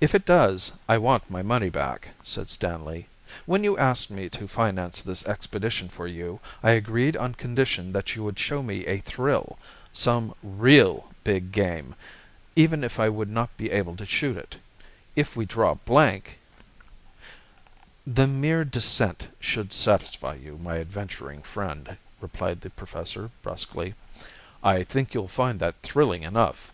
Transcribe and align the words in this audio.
"If 0.00 0.14
it 0.14 0.24
does 0.24 0.72
I 0.88 0.96
want 0.96 1.28
my 1.30 1.42
money 1.42 1.68
back," 1.68 2.12
said 2.24 2.48
Stanley. 2.48 3.06
"When 3.44 3.62
you 3.64 3.76
asked 3.76 4.10
me 4.10 4.30
to 4.30 4.48
finance 4.48 5.02
this 5.02 5.26
expedition 5.26 5.90
for 5.90 6.06
you, 6.06 6.40
I 6.62 6.70
agreed 6.70 7.18
on 7.18 7.34
condition 7.34 7.92
that 7.92 8.16
you 8.16 8.24
would 8.24 8.38
show 8.38 8.62
me 8.62 8.86
a 8.86 8.96
thrill 9.00 9.58
some 9.92 10.34
real 10.42 11.12
big 11.22 11.52
game, 11.52 11.94
even 12.54 12.82
if 12.82 12.98
I 12.98 13.10
would 13.10 13.28
not 13.28 13.54
be 13.58 13.70
able 13.72 13.94
to 13.96 14.06
shoot 14.06 14.38
it. 14.38 14.56
If 15.14 15.36
we 15.36 15.44
draw 15.44 15.74
blank" 15.74 16.38
"The 18.16 18.26
mere 18.26 18.64
descent 18.64 19.28
should 19.38 19.74
satisfy 19.74 20.36
you, 20.36 20.56
my 20.56 20.78
adventuring 20.80 21.42
friend," 21.42 21.98
replied 22.22 22.62
the 22.62 22.70
Professor 22.70 23.30
brusquely. 23.42 23.92
"I 24.64 24.82
think 24.82 25.12
you'll 25.12 25.28
find 25.28 25.60
that 25.60 25.82
thrilling 25.82 26.22
enough." 26.22 26.72